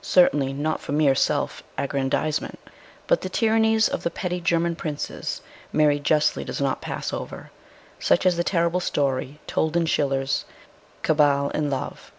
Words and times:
Certainly 0.00 0.54
not 0.54 0.80
for 0.80 0.92
mere 0.92 1.14
self 1.14 1.62
aggraudize 1.76 2.40
ment. 2.40 2.58
But 3.06 3.20
the 3.20 3.28
tyrannies 3.28 3.88
of 3.90 4.04
the 4.04 4.10
petty 4.10 4.40
German 4.40 4.74
Princes 4.74 5.42
Mary 5.70 6.00
justly 6.00 6.44
does 6.44 6.62
not 6.62 6.80
pass 6.80 7.12
over, 7.12 7.50
such 8.00 8.24
as 8.24 8.38
the 8.38 8.42
terrible 8.42 8.80
story 8.80 9.38
told 9.46 9.76
in 9.76 9.84
Schiller's 9.84 10.46
Cabal 11.02 11.50
and 11.52 11.68
Love. 11.68 12.10